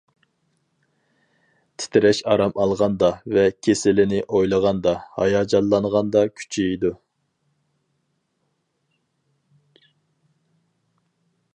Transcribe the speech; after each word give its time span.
تىترەش 1.81 2.21
ئارام 2.31 2.55
ئالغاندا 2.63 3.09
ۋە 3.35 3.43
كېسىلىنى 3.67 4.23
ئويلىغاندا، 4.39 4.93
ھاياجانلانغاندا 5.19 6.25
كۈچىيىدۇ. 6.31 6.95